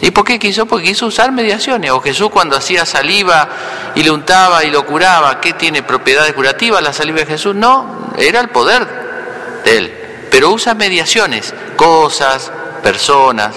¿Y 0.00 0.10
por 0.10 0.24
qué 0.24 0.38
quiso? 0.38 0.66
Porque 0.66 0.88
quiso 0.88 1.06
usar 1.06 1.32
mediaciones. 1.32 1.90
O 1.90 2.00
Jesús 2.00 2.28
cuando 2.30 2.56
hacía 2.56 2.84
saliva 2.84 3.48
y 3.94 4.02
le 4.02 4.10
untaba 4.10 4.62
y 4.64 4.70
lo 4.70 4.84
curaba, 4.84 5.40
¿qué 5.40 5.54
tiene 5.54 5.82
propiedades 5.82 6.34
curativas 6.34 6.82
la 6.82 6.92
saliva 6.92 7.20
de 7.20 7.26
Jesús? 7.26 7.54
No, 7.54 8.10
era 8.18 8.40
el 8.40 8.48
poder 8.48 8.86
de 9.64 9.78
él. 9.78 10.03
Pero 10.34 10.50
usa 10.50 10.74
mediaciones, 10.74 11.54
cosas, 11.76 12.50
personas. 12.82 13.54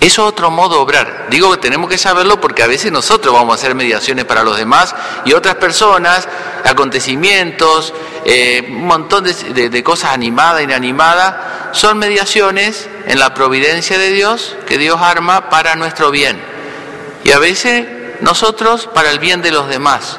Es 0.00 0.18
otro 0.18 0.50
modo 0.50 0.76
de 0.76 0.80
obrar. 0.80 1.26
Digo 1.28 1.50
que 1.50 1.58
tenemos 1.58 1.90
que 1.90 1.98
saberlo 1.98 2.40
porque 2.40 2.62
a 2.62 2.66
veces 2.66 2.90
nosotros 2.90 3.34
vamos 3.34 3.52
a 3.52 3.54
hacer 3.56 3.74
mediaciones 3.74 4.24
para 4.24 4.42
los 4.42 4.56
demás 4.56 4.94
y 5.26 5.34
otras 5.34 5.56
personas, 5.56 6.26
acontecimientos, 6.64 7.92
eh, 8.24 8.64
un 8.66 8.86
montón 8.86 9.24
de, 9.24 9.68
de 9.68 9.84
cosas 9.84 10.12
animadas, 10.12 10.62
inanimadas, 10.62 11.34
son 11.72 11.98
mediaciones 11.98 12.88
en 13.06 13.18
la 13.18 13.34
providencia 13.34 13.98
de 13.98 14.12
Dios 14.12 14.56
que 14.66 14.78
Dios 14.78 14.98
arma 15.02 15.50
para 15.50 15.76
nuestro 15.76 16.10
bien. 16.10 16.40
Y 17.24 17.32
a 17.32 17.38
veces 17.38 17.86
nosotros 18.22 18.88
para 18.94 19.10
el 19.10 19.18
bien 19.18 19.42
de 19.42 19.50
los 19.50 19.68
demás. 19.68 20.18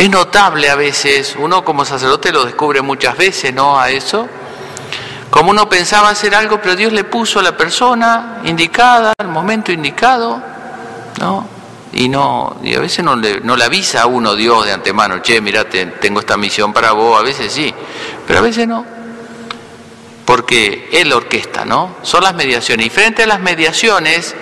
Es 0.00 0.08
notable 0.08 0.70
a 0.70 0.76
veces, 0.76 1.36
uno 1.38 1.62
como 1.62 1.84
sacerdote 1.84 2.32
lo 2.32 2.46
descubre 2.46 2.80
muchas 2.80 3.18
veces, 3.18 3.52
¿no? 3.52 3.78
A 3.78 3.90
eso. 3.90 4.26
Como 5.28 5.50
uno 5.50 5.68
pensaba 5.68 6.08
hacer 6.08 6.34
algo, 6.34 6.58
pero 6.58 6.74
Dios 6.74 6.90
le 6.94 7.04
puso 7.04 7.38
a 7.38 7.42
la 7.42 7.54
persona 7.54 8.40
indicada, 8.44 9.12
al 9.18 9.28
momento 9.28 9.72
indicado, 9.72 10.42
¿no? 11.18 11.46
Y 11.92 12.08
no, 12.08 12.56
y 12.62 12.74
a 12.74 12.80
veces 12.80 13.04
no 13.04 13.14
le, 13.14 13.42
no 13.42 13.56
le 13.56 13.64
avisa 13.64 14.00
a 14.00 14.06
uno 14.06 14.34
Dios 14.34 14.64
de 14.64 14.72
antemano, 14.72 15.20
che, 15.20 15.38
mira, 15.42 15.68
tengo 15.68 16.20
esta 16.20 16.38
misión 16.38 16.72
para 16.72 16.92
vos, 16.92 17.20
a 17.20 17.22
veces 17.22 17.52
sí, 17.52 17.70
pero 18.26 18.38
a 18.38 18.42
veces 18.42 18.66
no 18.66 18.86
porque 20.24 20.88
la 21.04 21.16
orquesta, 21.16 21.66
¿no? 21.66 21.96
Son 22.00 22.24
las 22.24 22.34
mediaciones. 22.34 22.86
Y 22.86 22.88
frente 22.88 23.24
a 23.24 23.26
las 23.26 23.40
mediaciones 23.40 24.34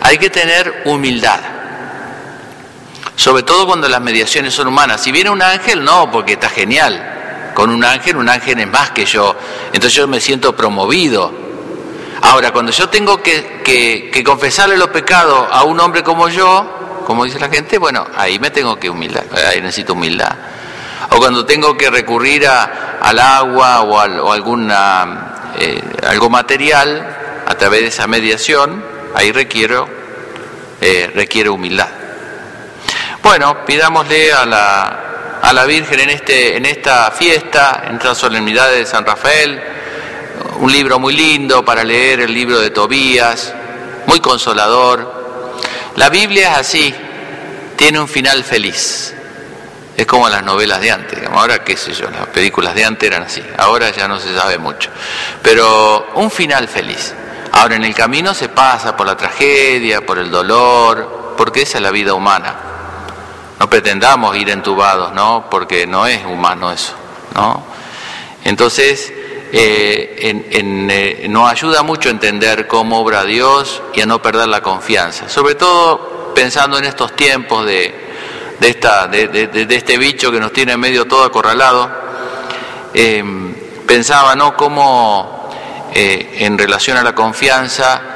hay 0.00 0.18
que 0.18 0.28
tener 0.28 0.82
humildad. 0.86 1.61
Sobre 3.22 3.44
todo 3.44 3.68
cuando 3.68 3.88
las 3.88 4.00
mediaciones 4.00 4.52
son 4.52 4.66
humanas. 4.66 5.00
Si 5.00 5.12
viene 5.12 5.30
un 5.30 5.40
ángel, 5.40 5.84
no, 5.84 6.10
porque 6.10 6.32
está 6.32 6.48
genial. 6.48 7.52
Con 7.54 7.70
un 7.70 7.84
ángel, 7.84 8.16
un 8.16 8.28
ángel 8.28 8.58
es 8.58 8.66
más 8.66 8.90
que 8.90 9.04
yo. 9.04 9.36
Entonces 9.66 9.94
yo 9.94 10.08
me 10.08 10.20
siento 10.20 10.56
promovido. 10.56 11.32
Ahora, 12.22 12.52
cuando 12.52 12.72
yo 12.72 12.88
tengo 12.88 13.22
que, 13.22 14.10
confesarle 14.26 14.76
los 14.76 14.88
pecados 14.88 15.46
a 15.52 15.62
un 15.62 15.78
hombre 15.78 16.02
como 16.02 16.30
yo, 16.30 17.02
como 17.06 17.24
dice 17.24 17.38
la 17.38 17.48
gente, 17.48 17.78
bueno, 17.78 18.04
ahí 18.16 18.40
me 18.40 18.50
tengo 18.50 18.74
que 18.74 18.90
humildad, 18.90 19.22
ahí 19.48 19.60
necesito 19.60 19.92
humildad 19.92 20.36
o 21.10 21.18
cuando 21.18 21.44
tengo 21.44 21.76
que 21.76 21.90
recurrir 21.90 22.46
a, 22.46 22.98
al 23.00 23.18
agua 23.20 23.82
o, 23.82 24.00
a, 24.00 24.34
alguna, 24.34 25.52
eh, 25.58 25.80
algo 26.08 26.28
material 26.28 27.44
a 27.46 27.54
través 27.54 27.82
de 27.82 27.86
esa 27.88 28.08
mediación, 28.08 28.82
ahí 29.14 29.30
requiero, 29.30 29.88
eh, 30.80 31.48
humildad. 31.50 32.01
Bueno, 33.22 33.64
pidámosle 33.64 34.32
a 34.32 34.44
la, 34.44 35.38
a 35.40 35.52
la 35.52 35.64
Virgen 35.64 36.00
en, 36.00 36.10
este, 36.10 36.56
en 36.56 36.66
esta 36.66 37.08
fiesta, 37.12 37.84
en 37.86 37.94
esta 37.94 38.16
solemnidad 38.16 38.72
de 38.72 38.84
San 38.84 39.06
Rafael, 39.06 39.62
un 40.56 40.72
libro 40.72 40.98
muy 40.98 41.14
lindo 41.14 41.64
para 41.64 41.84
leer, 41.84 42.22
el 42.22 42.34
libro 42.34 42.58
de 42.58 42.70
Tobías, 42.70 43.54
muy 44.06 44.18
consolador. 44.18 45.22
La 45.94 46.08
Biblia 46.08 46.50
es 46.50 46.58
así, 46.58 46.94
tiene 47.76 48.00
un 48.00 48.08
final 48.08 48.42
feliz. 48.42 49.14
Es 49.96 50.04
como 50.04 50.28
las 50.28 50.42
novelas 50.42 50.80
de 50.80 50.90
antes, 50.90 51.20
ahora 51.30 51.62
qué 51.62 51.76
sé 51.76 51.92
yo, 51.92 52.10
las 52.10 52.26
películas 52.26 52.74
de 52.74 52.84
antes 52.84 53.06
eran 53.06 53.22
así, 53.22 53.42
ahora 53.56 53.90
ya 53.90 54.08
no 54.08 54.18
se 54.18 54.34
sabe 54.36 54.58
mucho. 54.58 54.90
Pero 55.42 56.08
un 56.16 56.28
final 56.28 56.66
feliz. 56.66 57.14
Ahora 57.52 57.76
en 57.76 57.84
el 57.84 57.94
camino 57.94 58.34
se 58.34 58.48
pasa 58.48 58.96
por 58.96 59.06
la 59.06 59.16
tragedia, 59.16 60.04
por 60.04 60.18
el 60.18 60.28
dolor, 60.28 61.34
porque 61.36 61.62
esa 61.62 61.78
es 61.78 61.82
la 61.82 61.92
vida 61.92 62.14
humana. 62.14 62.71
No 63.62 63.70
pretendamos 63.70 64.36
ir 64.36 64.50
entubados, 64.50 65.12
¿no? 65.12 65.48
Porque 65.48 65.86
no 65.86 66.04
es 66.04 66.24
humano 66.26 66.72
eso, 66.72 66.94
¿no? 67.36 67.62
Entonces, 68.42 69.12
eh, 69.52 70.16
eh, 70.50 71.28
nos 71.28 71.48
ayuda 71.48 71.84
mucho 71.84 72.08
a 72.08 72.10
entender 72.10 72.66
cómo 72.66 72.98
obra 72.98 73.22
Dios 73.22 73.80
y 73.94 74.00
a 74.00 74.06
no 74.06 74.20
perder 74.20 74.48
la 74.48 74.62
confianza, 74.62 75.28
sobre 75.28 75.54
todo 75.54 76.32
pensando 76.34 76.76
en 76.76 76.86
estos 76.86 77.14
tiempos 77.14 77.64
de, 77.64 77.94
esta, 78.62 79.06
de, 79.06 79.66
este 79.70 79.96
bicho 79.96 80.32
que 80.32 80.40
nos 80.40 80.52
tiene 80.52 80.76
medio 80.76 81.04
todo 81.04 81.22
acorralado. 81.22 81.88
Em, 82.92 83.54
pensaba, 83.86 84.34
¿no?, 84.34 84.56
cómo 84.56 85.52
eh, 85.94 86.38
en 86.40 86.58
relación 86.58 86.96
a 86.96 87.04
la 87.04 87.14
confianza, 87.14 88.11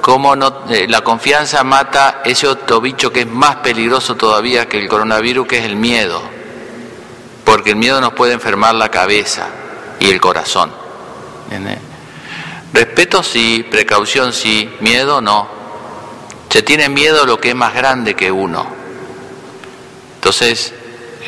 cómo 0.00 0.36
no, 0.36 0.64
la 0.88 1.00
confianza 1.02 1.64
mata 1.64 2.22
ese 2.24 2.46
otro 2.46 2.80
bicho 2.80 3.12
que 3.12 3.20
es 3.20 3.26
más 3.26 3.56
peligroso 3.56 4.16
todavía 4.16 4.68
que 4.68 4.78
el 4.78 4.88
coronavirus, 4.88 5.46
que 5.46 5.58
es 5.58 5.64
el 5.64 5.76
miedo, 5.76 6.22
porque 7.44 7.70
el 7.70 7.76
miedo 7.76 8.00
nos 8.00 8.12
puede 8.12 8.32
enfermar 8.32 8.74
la 8.74 8.90
cabeza 8.90 9.48
y 9.98 10.10
el 10.10 10.20
corazón. 10.20 10.72
Respeto 12.72 13.22
sí, 13.22 13.66
precaución 13.68 14.32
sí, 14.32 14.70
miedo 14.80 15.20
no. 15.20 15.48
Se 16.48 16.62
tiene 16.62 16.88
miedo 16.88 17.22
a 17.22 17.26
lo 17.26 17.40
que 17.40 17.50
es 17.50 17.54
más 17.54 17.74
grande 17.74 18.14
que 18.14 18.30
uno. 18.30 18.66
Entonces, 20.16 20.72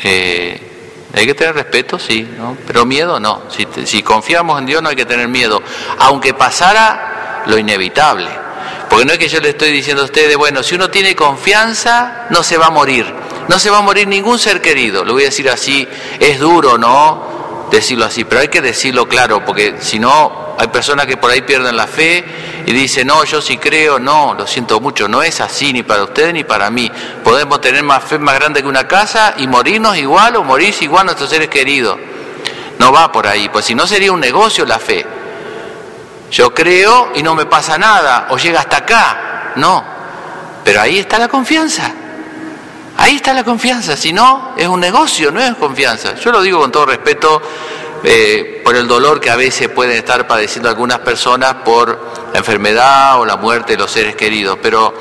eh, 0.03 0.73
hay 1.13 1.25
que 1.25 1.33
tener 1.33 1.55
respeto, 1.55 1.99
sí, 1.99 2.27
¿no? 2.37 2.57
pero 2.65 2.85
miedo 2.85 3.19
no. 3.19 3.43
Si, 3.49 3.67
si 3.85 4.01
confiamos 4.01 4.59
en 4.59 4.65
Dios 4.65 4.81
no 4.81 4.89
hay 4.89 4.95
que 4.95 5.05
tener 5.05 5.27
miedo, 5.27 5.61
aunque 5.99 6.33
pasara 6.33 7.12
lo 7.45 7.57
inevitable. 7.57 8.29
Porque 8.89 9.05
no 9.05 9.13
es 9.13 9.19
que 9.19 9.27
yo 9.27 9.39
le 9.39 9.49
estoy 9.49 9.71
diciendo 9.71 10.03
a 10.03 10.05
ustedes, 10.05 10.37
bueno, 10.37 10.61
si 10.61 10.75
uno 10.75 10.89
tiene 10.89 11.15
confianza, 11.15 12.27
no 12.29 12.43
se 12.43 12.57
va 12.57 12.67
a 12.67 12.71
morir. 12.71 13.05
No 13.47 13.59
se 13.59 13.69
va 13.69 13.79
a 13.79 13.81
morir 13.81 14.07
ningún 14.07 14.39
ser 14.39 14.61
querido. 14.61 15.03
Lo 15.03 15.13
voy 15.13 15.23
a 15.23 15.25
decir 15.25 15.49
así, 15.49 15.87
es 16.19 16.39
duro, 16.39 16.77
¿no? 16.77 17.33
decirlo 17.73 18.05
así, 18.05 18.23
pero 18.23 18.41
hay 18.41 18.47
que 18.47 18.61
decirlo 18.61 19.07
claro, 19.07 19.43
porque 19.43 19.75
si 19.79 19.99
no, 19.99 20.55
hay 20.57 20.67
personas 20.67 21.07
que 21.07 21.17
por 21.17 21.31
ahí 21.31 21.41
pierden 21.41 21.75
la 21.75 21.87
fe 21.87 22.23
y 22.65 22.71
dicen, 22.71 23.07
no, 23.07 23.23
yo 23.23 23.41
sí 23.41 23.57
creo, 23.57 23.99
no, 23.99 24.35
lo 24.35 24.45
siento 24.45 24.79
mucho, 24.79 25.07
no 25.07 25.23
es 25.23 25.41
así 25.41 25.73
ni 25.73 25.83
para 25.83 26.03
ustedes 26.03 26.33
ni 26.33 26.43
para 26.43 26.69
mí. 26.69 26.91
Podemos 27.23 27.59
tener 27.61 27.83
más 27.83 28.03
fe 28.03 28.19
más 28.19 28.35
grande 28.35 28.61
que 28.61 28.67
una 28.67 28.87
casa 28.87 29.33
y 29.37 29.47
morirnos 29.47 29.97
igual 29.97 30.35
o 30.35 30.43
morirse 30.43 30.85
igual 30.85 31.05
nuestros 31.05 31.29
seres 31.29 31.49
queridos. 31.49 31.97
No 32.77 32.91
va 32.91 33.11
por 33.11 33.27
ahí, 33.27 33.49
pues 33.49 33.65
si 33.65 33.75
no 33.75 33.87
sería 33.87 34.11
un 34.11 34.19
negocio 34.19 34.65
la 34.65 34.79
fe. 34.79 35.05
Yo 36.33 36.51
creo 36.51 37.11
y 37.13 37.21
no 37.21 37.35
me 37.35 37.45
pasa 37.45 37.77
nada, 37.77 38.25
o 38.31 38.37
llega 38.37 38.61
hasta 38.61 38.77
acá, 38.77 39.53
no. 39.55 39.83
Pero 40.63 40.81
ahí 40.81 40.97
está 40.97 41.19
la 41.19 41.27
confianza. 41.27 41.93
Ahí 42.97 43.17
está 43.17 43.35
la 43.35 43.43
confianza, 43.43 43.95
si 43.95 44.11
no, 44.11 44.55
es 44.57 44.67
un 44.67 44.79
negocio, 44.79 45.31
no 45.31 45.39
es 45.39 45.53
confianza. 45.55 46.15
Yo 46.15 46.31
lo 46.31 46.41
digo 46.41 46.59
con 46.59 46.71
todo 46.71 46.87
respeto 46.87 47.39
eh, 48.03 48.61
por 48.65 48.75
el 48.75 48.87
dolor 48.87 49.19
que 49.19 49.29
a 49.29 49.35
veces 49.35 49.69
pueden 49.69 49.95
estar 49.95 50.25
padeciendo 50.25 50.69
algunas 50.69 50.99
personas 50.99 51.53
por 51.63 52.13
la 52.33 52.39
enfermedad 52.39 53.19
o 53.19 53.25
la 53.27 53.37
muerte 53.37 53.73
de 53.73 53.77
los 53.77 53.91
seres 53.91 54.15
queridos, 54.15 54.57
pero 54.59 54.91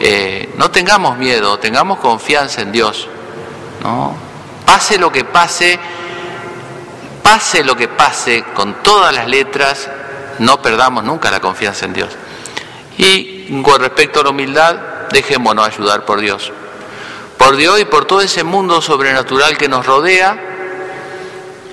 eh, 0.00 0.54
no 0.56 0.70
tengamos 0.70 1.18
miedo, 1.18 1.58
tengamos 1.58 1.98
confianza 1.98 2.62
en 2.62 2.72
Dios. 2.72 3.06
¿no? 3.82 4.16
Pase 4.64 4.98
lo 4.98 5.12
que 5.12 5.24
pase, 5.26 5.78
pase 7.22 7.64
lo 7.64 7.76
que 7.76 7.88
pase 7.88 8.44
con 8.54 8.82
todas 8.82 9.14
las 9.14 9.28
letras, 9.28 9.90
no 10.40 10.60
perdamos 10.60 11.04
nunca 11.04 11.30
la 11.30 11.40
confianza 11.40 11.86
en 11.86 11.92
Dios. 11.92 12.10
Y 12.98 13.62
con 13.62 13.80
respecto 13.80 14.20
a 14.20 14.24
la 14.24 14.30
humildad, 14.30 14.76
dejémonos 15.10 15.66
ayudar 15.66 16.04
por 16.04 16.20
Dios 16.20 16.52
por 17.40 17.56
Dios 17.56 17.80
y 17.80 17.86
por 17.86 18.04
todo 18.04 18.20
ese 18.20 18.44
mundo 18.44 18.82
sobrenatural 18.82 19.56
que 19.56 19.66
nos 19.66 19.86
rodea 19.86 20.38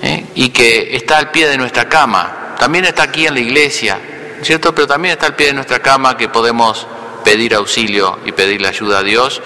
¿eh? 0.02 0.24
y 0.34 0.48
que 0.48 0.96
está 0.96 1.18
al 1.18 1.30
pie 1.30 1.46
de 1.46 1.58
nuestra 1.58 1.86
cama. 1.86 2.54
También 2.58 2.86
está 2.86 3.02
aquí 3.02 3.26
en 3.26 3.34
la 3.34 3.40
iglesia, 3.40 4.00
¿cierto? 4.40 4.74
Pero 4.74 4.86
también 4.86 5.12
está 5.12 5.26
al 5.26 5.36
pie 5.36 5.48
de 5.48 5.52
nuestra 5.52 5.80
cama 5.80 6.16
que 6.16 6.30
podemos 6.30 6.86
pedir 7.22 7.54
auxilio 7.54 8.18
y 8.24 8.32
pedirle 8.32 8.66
ayuda 8.66 9.00
a 9.00 9.02
Dios 9.02 9.42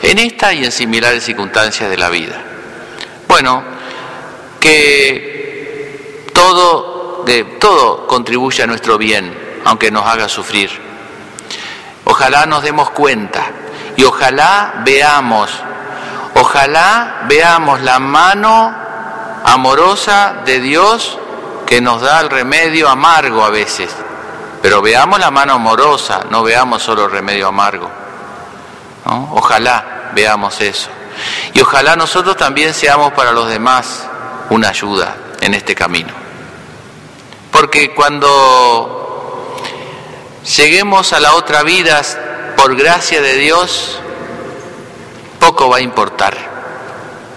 en 0.00 0.20
esta 0.20 0.54
y 0.54 0.64
en 0.64 0.70
similares 0.70 1.24
circunstancias 1.24 1.90
de 1.90 1.96
la 1.96 2.08
vida. 2.08 2.40
Bueno, 3.26 3.64
que 4.60 6.28
todo, 6.32 6.93
todo 7.60 8.06
contribuye 8.06 8.62
a 8.62 8.66
nuestro 8.66 8.98
bien, 8.98 9.60
aunque 9.64 9.90
nos 9.90 10.06
haga 10.06 10.28
sufrir. 10.28 10.70
Ojalá 12.04 12.46
nos 12.46 12.62
demos 12.62 12.90
cuenta 12.90 13.46
y 13.96 14.04
ojalá 14.04 14.82
veamos, 14.84 15.50
ojalá 16.34 17.24
veamos 17.28 17.80
la 17.80 17.98
mano 17.98 18.74
amorosa 19.44 20.42
de 20.44 20.60
Dios 20.60 21.18
que 21.66 21.80
nos 21.80 22.02
da 22.02 22.20
el 22.20 22.30
remedio 22.30 22.88
amargo 22.88 23.44
a 23.44 23.50
veces. 23.50 23.90
Pero 24.60 24.80
veamos 24.80 25.18
la 25.18 25.30
mano 25.30 25.54
amorosa, 25.54 26.24
no 26.30 26.42
veamos 26.42 26.82
solo 26.82 27.04
el 27.04 27.10
remedio 27.10 27.48
amargo. 27.48 27.90
Ojalá 29.32 30.10
veamos 30.14 30.60
eso. 30.60 30.88
Y 31.52 31.60
ojalá 31.60 31.96
nosotros 31.96 32.36
también 32.36 32.72
seamos 32.74 33.12
para 33.12 33.32
los 33.32 33.48
demás 33.48 34.06
una 34.50 34.68
ayuda 34.70 35.16
en 35.40 35.54
este 35.54 35.74
camino. 35.74 36.23
Porque 37.54 37.94
cuando 37.94 39.54
lleguemos 40.56 41.12
a 41.12 41.20
la 41.20 41.34
otra 41.34 41.62
vida 41.62 42.02
por 42.56 42.74
gracia 42.74 43.22
de 43.22 43.36
Dios, 43.36 44.00
poco 45.38 45.68
va 45.68 45.76
a 45.76 45.80
importar 45.80 46.36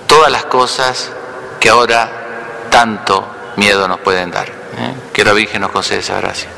todas 0.08 0.32
las 0.32 0.46
cosas 0.46 1.12
que 1.60 1.70
ahora 1.70 2.66
tanto 2.72 3.28
miedo 3.58 3.88
nos 3.88 4.00
pueden 4.00 4.32
dar. 4.32 4.48
¿eh? 4.48 4.96
Que 5.14 5.24
la 5.24 5.34
Virgen 5.34 5.62
nos 5.62 5.70
conceda 5.70 6.00
esa 6.00 6.20
gracia. 6.20 6.50